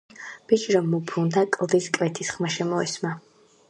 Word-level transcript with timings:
ბიჭი 0.51 0.73
რომ 0.77 0.87
მობრუნდა, 0.93 1.45
კლდის 1.59 1.93
კვეთის 2.01 2.35
ხმა 2.37 2.55
შემოესმა. 2.59 3.19